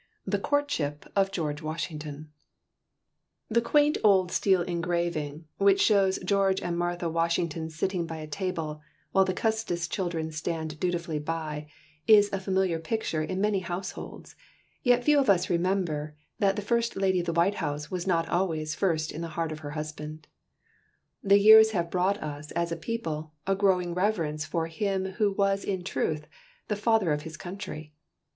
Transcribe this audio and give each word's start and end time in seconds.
The 0.25 0.39
Courtship 0.39 1.05
of 1.15 1.31
George 1.31 1.61
Washington 1.61 2.31
The 3.49 3.61
quaint 3.61 3.99
old 4.03 4.31
steel 4.31 4.63
engraving 4.63 5.45
which 5.59 5.79
shows 5.79 6.17
George 6.25 6.59
and 6.59 6.75
Martha 6.75 7.07
Washington 7.07 7.69
sitting 7.69 8.07
by 8.07 8.17
a 8.17 8.25
table, 8.25 8.81
while 9.11 9.25
the 9.25 9.35
Custis 9.35 9.87
children 9.87 10.31
stand 10.31 10.79
dutifully 10.79 11.19
by, 11.19 11.69
is 12.07 12.31
a 12.33 12.39
familiar 12.39 12.79
picture 12.79 13.21
in 13.21 13.39
many 13.39 13.59
households, 13.59 14.35
yet 14.81 15.03
few 15.03 15.19
of 15.19 15.29
us 15.29 15.51
remember 15.51 16.15
that 16.39 16.55
the 16.55 16.63
first 16.63 16.95
Lady 16.95 17.19
of 17.19 17.27
the 17.27 17.33
White 17.33 17.57
House 17.61 17.91
was 17.91 18.07
not 18.07 18.27
always 18.27 18.73
first 18.73 19.11
in 19.11 19.21
the 19.21 19.27
heart 19.37 19.51
of 19.51 19.59
her 19.59 19.69
husband. 19.77 20.25
The 21.23 21.37
years 21.37 21.73
have 21.73 21.91
brought 21.91 22.17
us, 22.23 22.49
as 22.53 22.71
a 22.71 22.75
people, 22.75 23.33
a 23.45 23.53
growing 23.55 23.93
reverence 23.93 24.45
for 24.45 24.65
him 24.65 25.05
who 25.21 25.31
was 25.31 25.63
in 25.63 25.83
truth 25.83 26.25
the 26.69 26.75
"Father 26.75 27.11
of 27.13 27.21
His 27.21 27.37
Country." 27.37 27.93